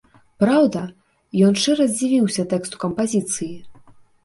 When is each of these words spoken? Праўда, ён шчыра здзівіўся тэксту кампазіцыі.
Праўда, 0.43 0.81
ён 1.49 1.53
шчыра 1.59 1.87
здзівіўся 1.93 2.49
тэксту 2.55 2.83
кампазіцыі. 2.87 3.53